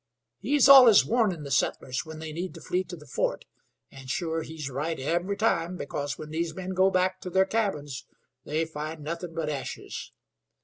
[0.39, 3.45] He's allus warnin' the settlers when they need to flee to the fort,
[3.91, 8.07] and sure he's right every time, because when these men go back to their cabins
[8.43, 10.11] they find nothin' but ashes.